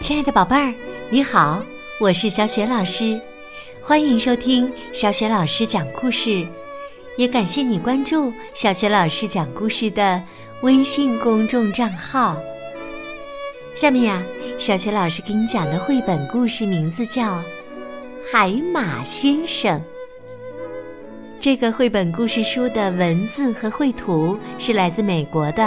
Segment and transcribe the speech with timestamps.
[0.00, 0.74] 亲爱的宝贝儿，
[1.10, 1.62] 你好，
[2.00, 3.20] 我是小雪老师，
[3.82, 6.44] 欢迎收听小雪老师讲故事，
[7.18, 10.20] 也感谢你关注小雪老师讲故事的
[10.62, 12.40] 微信公众账号。
[13.74, 14.22] 下面呀，
[14.58, 17.34] 小雪老师给你讲的绘本故事名字叫
[18.32, 19.78] 《海马先生》。
[21.38, 25.62] 这个绘本故事书的文字和绘图是来自美国的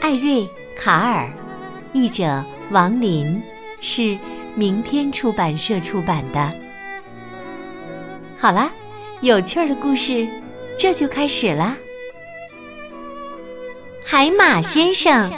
[0.00, 1.30] 艾瑞卡尔，
[1.92, 3.40] 译者王林。
[3.80, 4.18] 是
[4.54, 6.52] 明天出版社出版的。
[8.36, 8.70] 好啦，
[9.20, 10.28] 有趣儿的故事，
[10.78, 11.76] 这就开始啦。
[14.04, 15.30] 海马先生，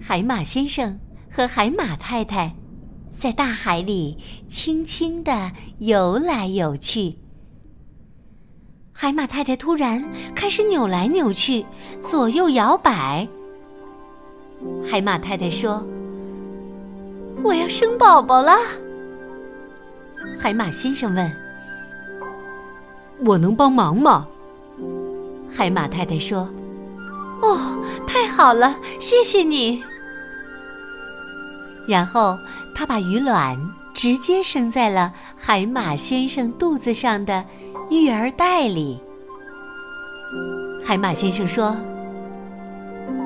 [0.00, 0.98] 海马先生
[1.30, 2.54] 和海马太太
[3.14, 4.16] 在大海里
[4.48, 7.16] 轻轻的游来游去。
[8.92, 10.02] 海马太太突然
[10.34, 11.64] 开始扭来扭去，
[12.00, 13.28] 左右摇摆。
[14.88, 15.82] 海马太太说
[17.42, 18.52] ：“我要生宝宝了。”
[20.38, 21.32] 海马先生问
[23.24, 24.26] ：“我能帮忙吗？”
[25.50, 26.48] 海马太太说
[27.42, 27.58] ：“哦，
[28.06, 29.82] 太好了，谢谢你。”
[31.88, 32.38] 然后
[32.74, 33.58] 他把鱼卵
[33.94, 37.44] 直接生在了海马先生肚子上的
[37.90, 39.00] 育儿袋里。
[40.84, 41.76] 海马先生说：“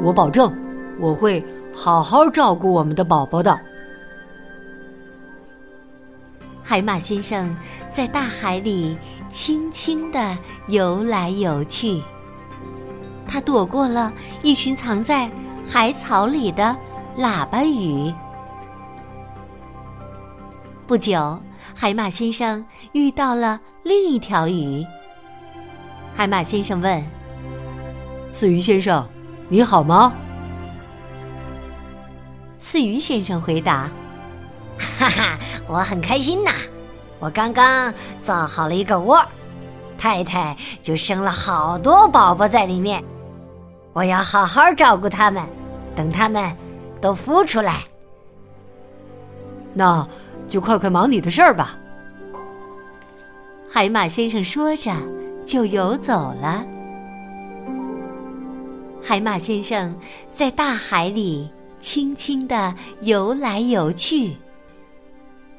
[0.03, 0.53] 我保证。”
[0.99, 3.59] 我会好好照顾我们的宝宝的。
[6.63, 7.55] 海马先生
[7.91, 8.97] 在大海里
[9.29, 10.37] 轻轻的
[10.69, 12.03] 游来游去，
[13.27, 15.31] 他躲过了一群藏在
[15.69, 16.75] 海草里的
[17.19, 18.13] 喇叭鱼。
[20.87, 21.39] 不久，
[21.75, 24.85] 海马先生遇到了另一条鱼。
[26.15, 27.05] 海马先生问
[28.33, 29.07] ：“刺鱼先生，
[29.49, 30.13] 你好吗？”
[32.75, 33.89] 刺鱼先生回答
[34.99, 36.51] ：“哈哈，我很开心呐！
[37.21, 39.25] 我刚刚造好了一个窝，
[39.97, 43.01] 太太就生了好多宝宝在里面。
[43.93, 45.47] 我要好好照顾他们，
[45.95, 46.53] 等他们
[47.01, 47.85] 都孵出来。
[49.73, 50.05] 那
[50.49, 51.79] 就快快忙你的事儿吧。”
[53.71, 54.93] 海马先生说着，
[55.47, 56.65] 就游走了。
[59.01, 59.97] 海马先生
[60.29, 61.49] 在大海里。
[61.85, 64.35] 轻轻地游来游去，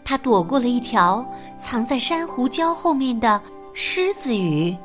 [0.03, 1.23] 他躲过了一条
[1.55, 3.39] 藏在珊瑚礁后面的
[3.75, 4.75] 狮子鱼。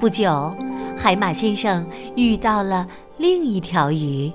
[0.00, 0.52] 不久，
[0.98, 2.84] 海马先生遇到了
[3.16, 4.28] 另一条鱼。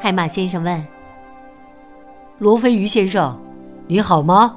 [0.00, 0.84] 海马先生问
[2.38, 3.40] ：“罗非鱼先生，
[3.86, 4.56] 你好吗？”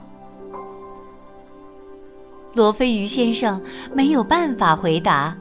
[2.56, 3.62] 罗非鱼先生
[3.94, 5.38] 没有办法回答，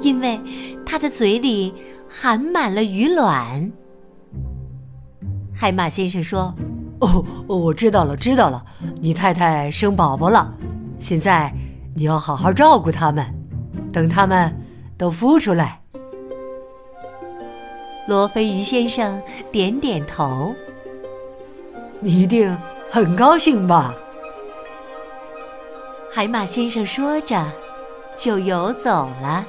[0.00, 0.38] 因为
[0.84, 1.72] 他的嘴里。
[2.16, 3.72] 含满了鱼卵。
[5.52, 6.54] 海马先生说
[7.02, 8.64] ：“哦，我知道了，知道了。
[9.00, 10.52] 你太太生宝宝了，
[11.00, 11.52] 现在
[11.92, 13.26] 你要好好照顾他们，
[13.92, 14.56] 等他们
[14.96, 15.80] 都孵出来。”
[18.06, 19.20] 罗非鱼先生
[19.50, 20.54] 点点头
[21.98, 22.56] ：“你一定
[22.88, 23.92] 很高兴吧？”
[26.14, 27.44] 海马先生说着，
[28.16, 29.44] 就游走了。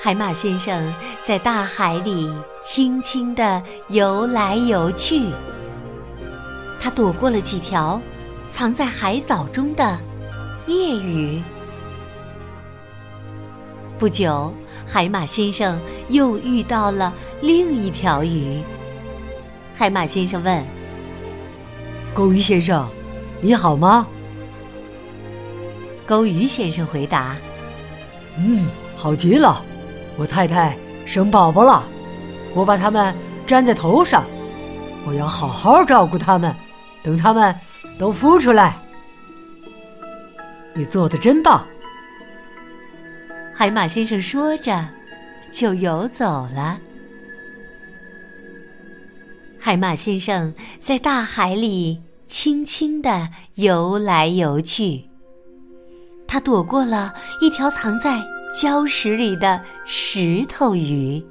[0.00, 2.32] 海马先生在大海里
[2.62, 5.32] 轻轻地游来游去，
[6.78, 8.00] 他躲过了几条
[8.48, 9.98] 藏在海藻中的
[10.68, 11.42] 夜鱼。
[13.98, 14.54] 不久，
[14.86, 18.62] 海马先生又遇到了另一条鱼。
[19.74, 20.64] 海马先生问
[22.14, 22.88] ：“钩鱼先生，
[23.40, 24.06] 你好吗？”
[26.06, 27.36] 钩鱼先生回答
[28.38, 29.64] ：“嗯，好极了。”
[30.18, 31.84] 我太太生宝宝了，
[32.52, 33.14] 我把它们
[33.46, 34.26] 粘在头上，
[35.06, 36.52] 我要好好照顾它们，
[37.04, 37.54] 等它们
[38.00, 38.76] 都孵出来。
[40.74, 41.64] 你做的真棒！
[43.54, 44.86] 海马先生说着，
[45.52, 46.78] 就游走了。
[49.60, 55.08] 海马先生在大海里轻轻的游来游去，
[56.26, 58.20] 他躲过了一条藏在。
[58.48, 61.22] 礁石里的石头鱼。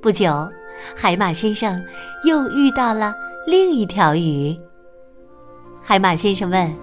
[0.00, 0.50] 不久，
[0.96, 1.82] 海马先生
[2.24, 3.14] 又遇到了
[3.46, 4.56] 另一条鱼。
[5.82, 6.74] 海马先生问：“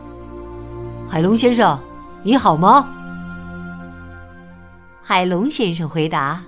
[1.10, 1.80] 海龙先生，
[2.22, 2.88] 你好吗？”
[5.02, 6.42] 海龙先生回答：“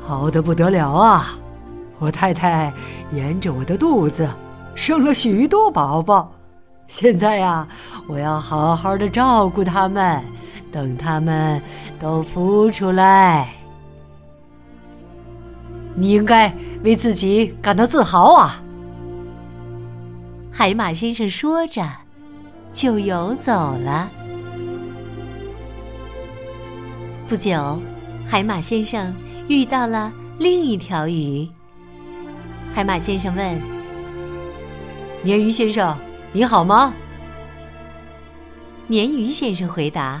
[0.00, 1.36] 好的不得了啊！
[1.98, 2.72] 我太太
[3.10, 4.28] 沿着我的肚子
[4.76, 6.32] 生了许多宝宝，
[6.86, 7.66] 现在呀，
[8.06, 10.22] 我要好好的照顾他们。”
[10.74, 11.62] 等它们
[12.00, 13.54] 都孵出来。
[15.94, 18.60] 你应该为自己感到自豪啊！
[20.50, 21.88] 海马先生说着，
[22.72, 24.10] 就游走了。
[27.28, 27.80] 不久，
[28.26, 29.14] 海马先生
[29.46, 31.48] 遇到了另一条鱼。
[32.74, 33.62] 海马先生问
[35.24, 35.96] ：“鲶鱼先生，
[36.32, 36.92] 你好吗？”
[38.90, 40.20] 鲶鱼先生回答：“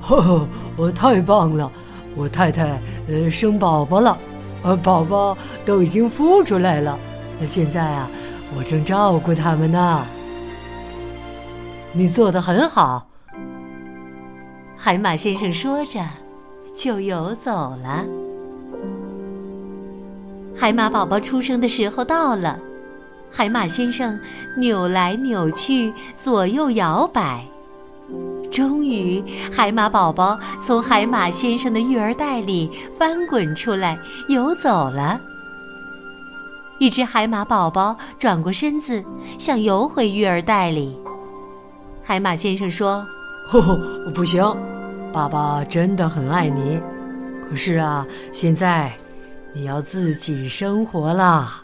[0.00, 1.70] 呵 呵，我太棒了！
[2.16, 4.16] 我太太呃生宝宝了。”
[4.64, 6.98] 呃，宝宝都已经孵出来了，
[7.46, 8.10] 现在啊，
[8.56, 10.04] 我正照顾他们呢。
[11.92, 13.06] 你做的很好，
[14.76, 16.00] 海马先生说着，
[16.74, 18.04] 就游走了。
[20.56, 22.58] 海马宝宝出生的时候到了，
[23.30, 24.18] 海马先生
[24.58, 27.44] 扭来扭去，左右摇摆。
[28.58, 29.22] 终于，
[29.52, 32.68] 海马宝宝从海马先生的育儿袋里
[32.98, 33.96] 翻滚出来，
[34.26, 35.20] 游走了。
[36.80, 39.00] 一只海马宝宝转过身子，
[39.38, 40.98] 想游回育儿袋里。
[42.02, 43.06] 海马先生说
[44.12, 44.44] ：“不行，
[45.12, 46.80] 爸爸真的很爱你，
[47.48, 48.92] 可是啊，现在
[49.54, 51.62] 你要自己生活了。”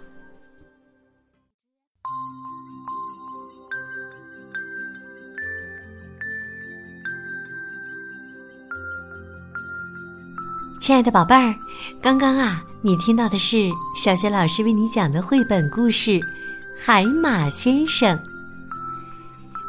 [10.84, 11.54] 亲爱的宝贝儿，
[12.02, 16.10] 刚刚啊，你听到的是小学老师为你讲的绘本故事
[16.78, 18.14] 《海马先生》。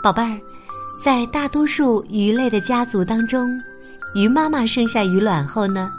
[0.04, 0.38] 宝贝儿，
[1.02, 3.50] 在大多数鱼类的家族当中，
[4.14, 5.90] 鱼妈妈生下鱼卵后呢，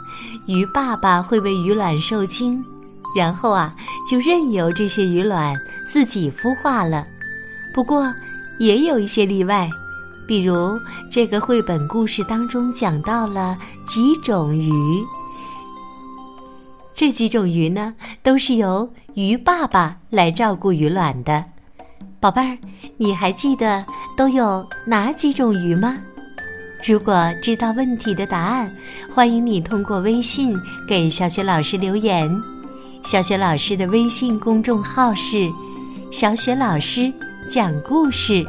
[0.45, 2.63] 鱼爸爸会为鱼卵受精，
[3.17, 3.73] 然后啊，
[4.07, 5.55] 就任由这些鱼卵
[5.91, 7.03] 自己孵化了。
[7.73, 8.13] 不过，
[8.59, 9.67] 也有一些例外。
[10.27, 10.77] 比如，
[11.09, 14.71] 这个绘本故事当中讲到了几种鱼，
[16.93, 21.45] 这几种鱼呢，都是由鱼爸爸来照顾鱼卵的。
[22.19, 22.57] 宝贝儿，
[22.97, 23.85] 你还记得
[24.17, 25.97] 都有哪几种鱼吗？
[26.85, 28.69] 如果知道问题的答案，
[29.09, 30.53] 欢迎你通过微信
[30.87, 32.29] 给小雪老师留言。
[33.05, 35.49] 小雪老师的微信公众号是
[36.11, 37.11] “小雪老师
[37.49, 38.45] 讲故事”。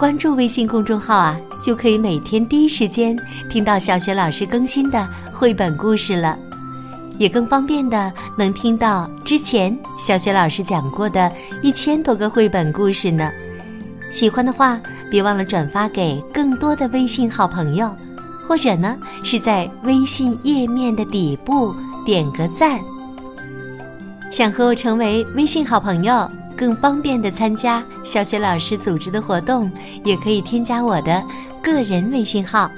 [0.00, 3.14] 关注微信公众号啊，就可以每天第一时间
[3.50, 6.38] 听到小雪老师更新的绘本故事了，
[7.18, 11.30] 也更方便的能听到之前小雪老师讲过的
[11.60, 13.30] 一千多个绘本故事呢。
[14.10, 14.80] 喜欢的话，
[15.10, 17.94] 别忘了转发给更多的微信好朋友，
[18.48, 21.74] 或者呢是在微信页面的底部
[22.06, 22.80] 点个赞。
[24.32, 26.26] 想和我成为微信好朋友？
[26.60, 29.72] 更方便的参加小雪老师组织的活动，
[30.04, 31.24] 也可以添加我的
[31.62, 32.70] 个人微信号。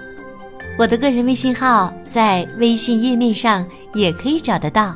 [0.79, 4.95] 我的个人微信号在微信页面上也可以找得到。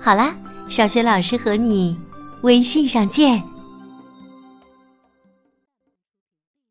[0.00, 0.34] 好啦，
[0.66, 1.94] 小雪老师和你
[2.40, 3.42] 微信上见。